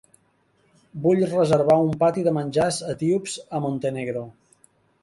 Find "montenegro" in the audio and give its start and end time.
3.69-4.27